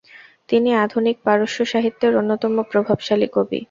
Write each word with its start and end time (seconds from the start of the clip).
তিনি 0.49 0.69
আধুনিক 0.83 1.17
পারস্য 1.25 1.57
সাহিত্যের 1.71 2.13
অন্যতম 2.17 2.53
প্রভাবশালী 2.71 3.27
কবি। 3.35 3.59